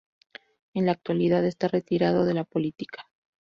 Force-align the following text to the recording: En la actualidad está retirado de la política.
En 0.73 0.87
la 0.87 0.93
actualidad 0.93 1.45
está 1.45 1.67
retirado 1.67 2.25
de 2.25 2.33
la 2.33 2.43
política. 2.43 3.05